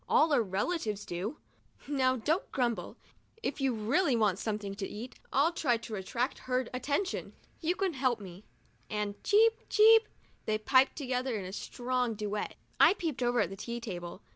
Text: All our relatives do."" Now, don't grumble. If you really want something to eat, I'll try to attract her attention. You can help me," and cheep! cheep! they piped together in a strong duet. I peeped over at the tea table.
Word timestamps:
All 0.09 0.33
our 0.33 0.41
relatives 0.41 1.05
do."" 1.05 1.37
Now, 1.87 2.15
don't 2.15 2.51
grumble. 2.51 2.97
If 3.43 3.61
you 3.61 3.71
really 3.75 4.15
want 4.15 4.39
something 4.39 4.73
to 4.73 4.87
eat, 4.87 5.19
I'll 5.31 5.51
try 5.53 5.77
to 5.77 5.93
attract 5.93 6.39
her 6.49 6.67
attention. 6.73 7.33
You 7.59 7.75
can 7.75 7.93
help 7.93 8.19
me," 8.19 8.43
and 8.89 9.23
cheep! 9.23 9.59
cheep! 9.69 10.07
they 10.47 10.57
piped 10.57 10.95
together 10.95 11.35
in 11.37 11.45
a 11.45 11.53
strong 11.53 12.15
duet. 12.15 12.55
I 12.79 12.95
peeped 12.95 13.21
over 13.21 13.41
at 13.41 13.51
the 13.51 13.55
tea 13.55 13.79
table. 13.79 14.23